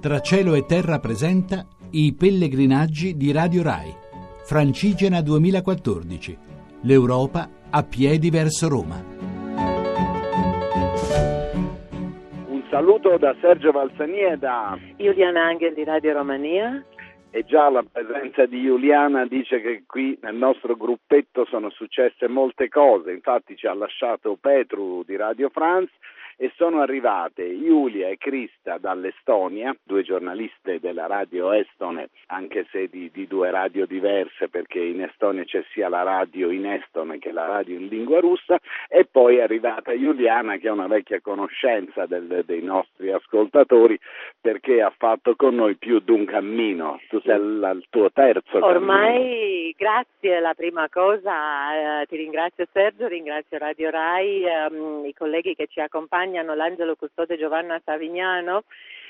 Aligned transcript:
Tra 0.00 0.20
cielo 0.20 0.54
e 0.54 0.64
terra 0.64 0.98
presenta 0.98 1.66
i 1.90 2.16
pellegrinaggi 2.18 3.18
di 3.18 3.32
Radio 3.32 3.62
Rai. 3.62 3.92
Francigena 4.46 5.20
2014. 5.20 6.38
L'Europa 6.84 7.46
a 7.68 7.82
piedi 7.82 8.30
verso 8.30 8.66
Roma. 8.70 8.96
Un 12.48 12.62
saluto 12.70 13.18
da 13.18 13.36
Sergio 13.42 13.72
Valsani 13.72 14.20
e 14.20 14.38
da 14.38 14.78
Giuliana 14.96 15.48
Angel 15.48 15.74
di 15.74 15.84
Radio 15.84 16.14
Romania. 16.14 16.82
E 17.28 17.44
già 17.44 17.68
la 17.68 17.84
presenza 17.84 18.46
di 18.46 18.62
Giuliana 18.62 19.26
dice 19.26 19.60
che 19.60 19.82
qui 19.86 20.18
nel 20.22 20.34
nostro 20.34 20.76
gruppetto 20.76 21.44
sono 21.44 21.68
successe 21.68 22.26
molte 22.26 22.70
cose, 22.70 23.12
infatti 23.12 23.54
ci 23.54 23.66
ha 23.66 23.74
lasciato 23.74 24.38
Petru 24.40 25.02
di 25.04 25.14
Radio 25.16 25.50
France 25.50 25.92
e 26.42 26.50
sono 26.56 26.80
arrivate 26.80 27.54
Giulia 27.62 28.08
e 28.08 28.16
Krista 28.16 28.78
dall'Estonia, 28.78 29.76
due 29.82 30.02
giornaliste 30.02 30.80
della 30.80 31.06
radio 31.06 31.52
estone, 31.52 32.08
anche 32.28 32.66
se 32.70 32.88
di, 32.88 33.10
di, 33.12 33.26
due 33.26 33.50
radio 33.50 33.84
diverse 33.84 34.48
perché 34.48 34.78
in 34.78 35.02
Estonia 35.02 35.44
c'è 35.44 35.62
sia 35.72 35.90
la 35.90 36.02
radio 36.02 36.48
in 36.48 36.64
estone 36.64 37.18
che 37.18 37.30
la 37.30 37.44
radio 37.44 37.76
in 37.76 37.88
lingua 37.88 38.20
russa 38.20 38.58
e 38.88 39.04
poi 39.04 39.36
è 39.36 39.42
arrivata 39.42 39.94
Giuliana 39.94 40.56
che 40.56 40.68
è 40.68 40.70
una 40.70 40.86
vecchia 40.86 41.20
conoscenza 41.20 42.06
del, 42.06 42.42
dei 42.46 42.62
nostri 42.62 43.12
ascoltatori 43.12 44.00
perché 44.40 44.80
ha 44.80 44.94
fatto 44.96 45.36
con 45.36 45.54
noi 45.54 45.76
più 45.76 45.98
di 45.98 46.12
un 46.12 46.24
cammino, 46.24 47.00
tu 47.10 47.20
sei 47.20 47.36
il 47.38 47.84
tuo 47.90 48.10
terzo 48.12 48.64
Ormai, 48.64 49.12
cammino. 49.12 49.72
grazie, 49.76 50.40
la 50.40 50.54
prima 50.54 50.88
cosa, 50.88 52.00
eh, 52.00 52.06
ti 52.06 52.16
ringrazio 52.16 52.66
Sergio, 52.72 53.08
ringrazio 53.08 53.58
Radio 53.58 53.90
Rai, 53.90 54.42
ehm, 54.42 55.04
i 55.04 55.12
colleghi 55.12 55.54
che 55.54 55.66
ci 55.66 55.80
accompagnano 55.80 56.29
accompagnano 56.30 56.54
l'Angelo 56.54 56.94
Custode 56.94 57.36
Giovanna 57.36 57.80
Savignano. 57.84 58.64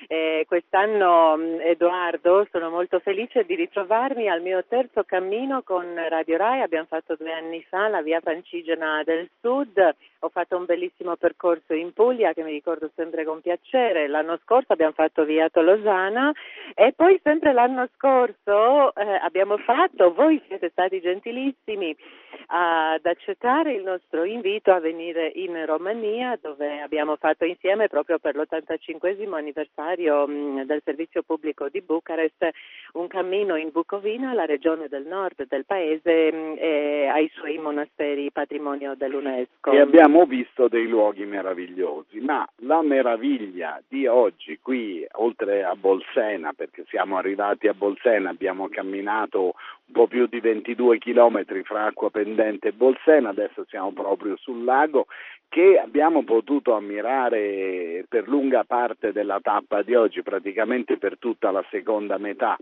Eh, 0.07 0.47
quest'anno 0.49 1.37
mm, 1.37 1.61
Edoardo 1.61 2.49
sono 2.51 2.71
molto 2.71 3.01
felice 3.01 3.45
di 3.45 3.55
ritrovarmi 3.55 4.31
al 4.31 4.41
mio 4.41 4.65
terzo 4.67 5.05
cammino 5.05 5.63
con 5.63 5.85
Radio 6.09 6.39
Rai, 6.39 6.63
abbiamo 6.63 6.87
fatto 6.87 7.17
due 7.17 7.31
anni 7.31 7.63
fa 7.69 7.89
la 7.89 8.01
via 8.01 8.19
Francigena 8.21 9.03
del 9.05 9.29
Sud, 9.43 9.77
ho 10.21 10.29
fatto 10.31 10.57
un 10.57 10.65
bellissimo 10.65 11.17
percorso 11.17 11.75
in 11.75 11.93
Puglia 11.93 12.33
che 12.33 12.43
mi 12.43 12.51
ricordo 12.51 12.91
sempre 12.95 13.27
con 13.27 13.43
piacere, 13.43 14.09
l'anno 14.09 14.39
scorso 14.43 14.73
abbiamo 14.73 14.93
fatto 14.93 15.25
via 15.25 15.51
Tolosana. 15.51 16.33
E 16.75 16.95
poi 16.97 17.21
sempre 17.23 17.53
l'anno 17.53 17.87
scorso 17.97 18.95
eh, 18.95 19.19
abbiamo 19.21 19.59
fatto, 19.59 20.15
voi 20.15 20.43
siete 20.47 20.71
stati 20.71 21.01
gentilissimi 21.03 21.95
ad 22.47 23.05
accettare 23.07 23.73
il 23.75 23.83
nostro 23.83 24.25
invito 24.25 24.73
a 24.73 24.81
venire 24.81 25.31
in 25.35 25.65
Romania 25.67 26.39
dove 26.41 26.81
abbiamo 26.81 27.17
fatto 27.17 27.45
insieme 27.45 27.89
proprio 27.89 28.19
per 28.19 28.37
l'85 28.37 29.33
anniversario 29.33 30.27
del 30.27 30.81
servizio 30.85 31.23
pubblico 31.23 31.69
di 31.69 31.81
Bucarest 31.81 32.49
un 32.95 33.07
cammino 33.07 33.57
in 33.57 33.71
Bucovina, 33.71 34.33
la 34.33 34.47
regione 34.47 34.89
del 34.89 35.07
nord 35.07 35.47
del 35.47 35.65
paese 35.65 36.57
e 36.57 37.07
ai 37.07 37.31
suoi 37.35 37.59
monasteri 37.59 38.31
patrimonio 38.33 38.95
dell'UNESCO. 38.95 39.71
E 39.71 39.81
abbiamo 39.81 40.25
visto 40.25 40.69
dei 40.69 40.89
luoghi 40.89 41.25
meravigliosi, 41.25 42.21
ma 42.21 42.47
la 42.63 42.83
meraviglia 42.83 43.81
di 43.87 44.07
oggi 44.07 44.59
qui 44.61 45.07
oltre 45.13 45.63
a 45.63 45.75
Bolsena, 45.77 46.53
perché 46.53 46.85
siamo 46.89 47.17
arrivati 47.17 47.69
a 47.69 47.75
Bolsena, 47.75 48.31
abbiamo 48.31 48.69
camminato 48.69 49.55
un 49.91 49.93
po' 49.93 50.07
più 50.07 50.27
di 50.27 50.39
22 50.39 50.99
chilometri 50.99 51.65
fra 51.65 51.87
acqua 51.87 52.11
pendente 52.11 52.69
e 52.69 52.73
Bolsena, 52.73 53.31
adesso 53.31 53.65
siamo 53.69 53.93
proprio 53.93 54.37
sul 54.37 54.63
lago, 54.63 55.07
che 55.49 55.81
abbiamo 55.83 56.23
potuto 56.23 56.75
ammirare 56.75 58.05
per 58.09 58.29
lunga 58.29 58.63
parte 58.63 59.11
della 59.11 59.41
tappa 59.43 59.83
di 59.83 59.97
oggi, 59.97 60.23
praticamente 60.23 60.97
per 60.97 61.19
tutta 61.19 61.51
la 61.51 61.65
seconda 61.71 62.19
metà, 62.19 62.57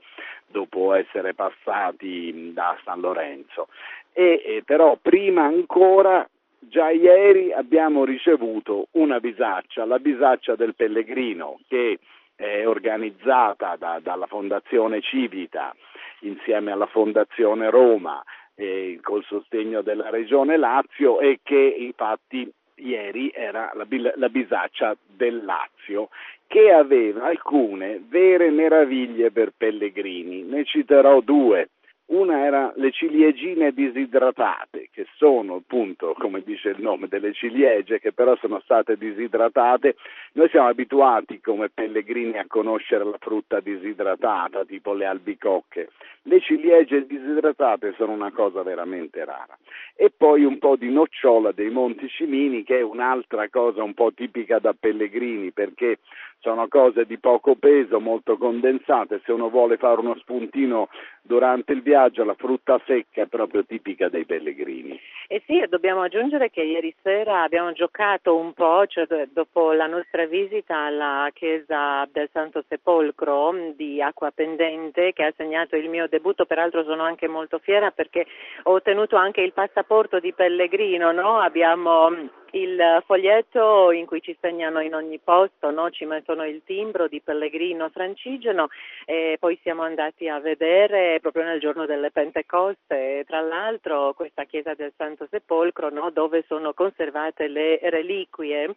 dopo 0.46 0.94
essere 0.94 1.34
passati 1.34 2.52
da 2.54 2.78
San 2.82 3.00
Lorenzo. 3.00 3.68
E, 4.12 4.42
e 4.44 4.62
però 4.64 4.96
prima 5.00 5.44
ancora 5.44 6.26
Già 6.60 6.90
ieri 6.90 7.52
abbiamo 7.52 8.04
ricevuto 8.04 8.88
una 8.92 9.20
bisaccia, 9.20 9.84
la 9.84 10.00
bisaccia 10.00 10.56
del 10.56 10.74
Pellegrino, 10.74 11.60
che 11.68 12.00
è 12.34 12.66
organizzata 12.66 13.76
da, 13.76 14.00
dalla 14.02 14.26
Fondazione 14.26 15.00
Civita 15.00 15.72
insieme 16.20 16.72
alla 16.72 16.86
Fondazione 16.86 17.70
Roma 17.70 18.22
eh, 18.54 18.98
col 19.02 19.24
sostegno 19.24 19.82
della 19.82 20.10
Regione 20.10 20.56
Lazio 20.56 21.20
e 21.20 21.40
che 21.42 21.76
infatti 21.78 22.50
ieri 22.76 23.30
era 23.34 23.70
la, 23.74 23.86
la 24.14 24.28
bisaccia 24.28 24.96
del 25.06 25.44
Lazio 25.44 26.08
che 26.46 26.72
aveva 26.72 27.24
alcune 27.26 28.02
vere 28.08 28.50
meraviglie 28.50 29.30
per 29.30 29.52
pellegrini. 29.56 30.42
Ne 30.42 30.64
citerò 30.64 31.20
due. 31.20 31.68
Una 32.08 32.42
era 32.42 32.72
le 32.76 32.90
ciliegine 32.90 33.72
disidratate, 33.72 34.88
che 34.90 35.06
sono 35.16 35.56
appunto, 35.56 36.14
come 36.18 36.42
dice 36.42 36.70
il 36.70 36.80
nome, 36.80 37.06
delle 37.06 37.34
ciliegie 37.34 38.00
che 38.00 38.12
però 38.12 38.34
sono 38.36 38.60
state 38.60 38.96
disidratate. 38.96 39.94
Noi 40.32 40.48
siamo 40.48 40.68
abituati 40.68 41.38
come 41.40 41.68
pellegrini 41.68 42.38
a 42.38 42.46
conoscere 42.48 43.04
la 43.04 43.18
frutta 43.18 43.60
disidratata, 43.60 44.64
tipo 44.64 44.94
le 44.94 45.04
albicocche. 45.04 45.90
Le 46.22 46.40
ciliegie 46.40 47.04
disidratate 47.04 47.92
sono 47.98 48.12
una 48.12 48.32
cosa 48.32 48.62
veramente 48.62 49.22
rara. 49.26 49.58
E 49.94 50.10
poi 50.10 50.44
un 50.44 50.58
po' 50.58 50.76
di 50.76 50.90
nocciola 50.90 51.52
dei 51.52 51.68
Monti 51.68 52.08
Cimini, 52.08 52.64
che 52.64 52.78
è 52.78 52.82
un'altra 52.82 53.50
cosa 53.50 53.82
un 53.82 53.92
po' 53.92 54.12
tipica 54.14 54.58
da 54.58 54.72
pellegrini, 54.72 55.52
perché 55.52 55.98
sono 56.40 56.68
cose 56.68 57.04
di 57.04 57.18
poco 57.18 57.56
peso, 57.56 58.00
molto 58.00 58.36
condensate. 58.36 59.20
Se 59.24 59.32
uno 59.32 59.50
vuole 59.50 59.76
fare 59.76 60.00
uno 60.00 60.16
spuntino 60.16 60.88
durante 61.22 61.72
il 61.72 61.82
viaggio, 61.82 62.24
la 62.24 62.34
frutta 62.34 62.80
secca 62.86 63.22
è 63.22 63.26
proprio 63.26 63.64
tipica 63.64 64.08
dei 64.08 64.24
pellegrini. 64.24 64.98
E 65.26 65.42
sì, 65.46 65.62
dobbiamo 65.68 66.02
aggiungere 66.02 66.50
che 66.50 66.62
ieri 66.62 66.94
sera 67.02 67.42
abbiamo 67.42 67.72
giocato 67.72 68.36
un 68.36 68.52
po', 68.54 68.86
cioè 68.86 69.06
dopo 69.30 69.72
la 69.72 69.86
nostra 69.86 70.26
visita 70.26 70.76
alla 70.76 71.28
chiesa 71.34 72.08
del 72.10 72.28
Santo 72.32 72.64
Sepolcro 72.66 73.72
di 73.74 74.00
Acqua 74.00 74.30
Pendente, 74.30 75.12
che 75.12 75.24
ha 75.24 75.32
segnato 75.36 75.76
il 75.76 75.88
mio 75.88 76.08
debutto, 76.08 76.46
peraltro 76.46 76.82
sono 76.84 77.02
anche 77.02 77.28
molto 77.28 77.58
fiera 77.58 77.90
perché 77.90 78.26
ho 78.64 78.72
ottenuto 78.72 79.16
anche 79.16 79.42
il 79.42 79.52
passaporto 79.52 80.18
di 80.18 80.32
pellegrino, 80.32 81.12
no? 81.12 81.38
abbiamo 81.38 82.10
il 82.52 83.02
foglietto 83.04 83.90
in 83.90 84.06
cui 84.06 84.20
ci 84.20 84.36
segnano 84.40 84.80
in 84.80 84.94
ogni 84.94 85.18
posto, 85.22 85.70
no? 85.70 85.90
ci 85.90 86.04
mettono 86.04 86.44
il 86.46 86.62
timbro 86.64 87.08
di 87.08 87.20
pellegrino 87.20 87.88
francigeno 87.90 88.68
e 89.04 89.36
poi 89.38 89.58
siamo 89.62 89.82
andati 89.82 90.28
a 90.28 90.40
vedere 90.40 91.18
proprio 91.20 91.44
nel 91.44 91.60
giorno 91.60 91.84
delle 91.86 92.10
Pentecoste, 92.10 93.24
tra 93.26 93.40
l'altro 93.40 94.14
questa 94.14 94.44
chiesa 94.44 94.74
del 94.74 94.92
Santo 94.96 95.26
Sepolcro 95.30 95.90
no? 95.90 96.10
dove 96.10 96.44
sono 96.46 96.72
conservate 96.72 97.48
le 97.48 97.78
reliquie. 97.82 98.74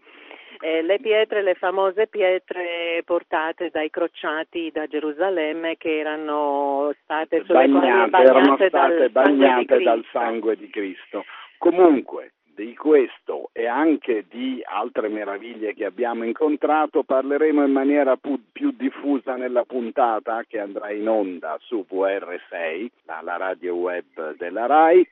Eh, 0.59 0.81
le 0.83 0.99
pietre, 0.99 1.41
le 1.41 1.55
famose 1.55 2.07
pietre 2.07 3.01
portate 3.05 3.69
dai 3.71 3.89
crociati 3.89 4.69
da 4.71 4.85
Gerusalemme 4.85 5.77
che 5.77 5.97
erano 5.97 6.93
state 7.01 7.41
bagnate, 7.41 8.09
bagnate, 8.09 8.23
erano 8.23 8.55
state 8.55 8.69
dal, 8.69 9.09
bagnate 9.09 9.65
sangue 9.65 9.83
dal 9.83 10.05
sangue 10.11 10.55
di 10.57 10.69
Cristo. 10.69 11.23
Comunque, 11.57 12.33
di 12.55 12.75
questo 12.75 13.49
e 13.53 13.67
anche 13.67 14.25
di 14.29 14.61
altre 14.63 15.07
meraviglie 15.07 15.73
che 15.73 15.85
abbiamo 15.85 16.23
incontrato 16.23 17.03
parleremo 17.03 17.63
in 17.63 17.71
maniera 17.71 18.15
più, 18.17 18.39
più 18.51 18.71
diffusa 18.71 19.35
nella 19.35 19.63
puntata 19.63 20.43
che 20.47 20.59
andrà 20.59 20.91
in 20.91 21.07
onda 21.07 21.57
su 21.61 21.85
VR6, 21.89 22.87
la 23.05 23.37
radio 23.37 23.75
web 23.75 24.35
della 24.37 24.65
RAI, 24.65 25.07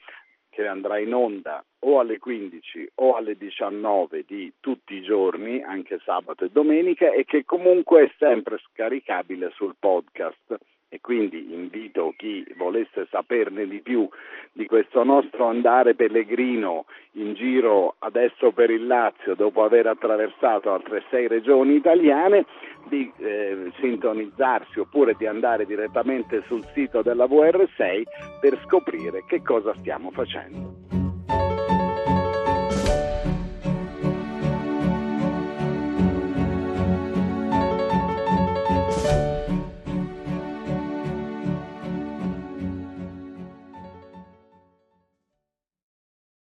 che 0.50 0.68
andrà 0.68 1.00
in 1.00 1.14
onda 1.14 1.64
o 1.80 2.00
alle 2.00 2.18
15 2.18 2.92
o 2.96 3.16
alle 3.16 3.38
19 3.38 4.26
di 4.28 4.52
tutti 4.60 4.96
i 4.96 5.02
giorni, 5.02 5.62
anche 5.62 6.00
sabato 6.04 6.44
e 6.46 6.50
domenica, 6.52 7.12
e 7.12 7.24
che 7.24 7.46
comunque 7.46 8.04
è 8.04 8.12
sempre 8.18 8.58
scaricabile 8.58 9.52
sul 9.52 9.76
podcast 9.80 10.58
e 10.90 11.00
quindi 11.02 11.54
invito 11.54 12.14
chi 12.18 12.44
volesse 12.58 13.08
saperne 13.12 13.68
di 13.68 13.80
più 13.80 14.10
di 14.52 14.66
questo 14.66 15.04
nostro 15.04 15.46
andare 15.46 15.94
pellegrino 15.94 16.86
in 17.14 17.36
giro 17.36 17.96
adesso 18.00 18.52
per 18.52 18.72
il 18.72 18.88
Lazio 18.88 19.36
dopo 19.36 19.64
aver 19.64 19.86
attraversato 19.86 20.74
altre 20.74 21.04
sei 21.12 21.28
regioni 21.28 21.76
italiane 21.76 22.46
di 22.88 23.12
eh, 23.18 23.72
sintonizzarsi 23.80 24.80
oppure 24.80 25.16
di 25.16 25.28
andare 25.28 25.66
direttamente 25.66 26.44
sul 26.48 26.66
sito 26.74 27.04
della 27.04 27.26
VR6 27.26 28.04
per 28.42 28.60
scoprire 28.66 29.24
che 29.28 29.44
cosa 29.44 29.76
stiamo 29.80 30.10
facendo. 30.10 30.99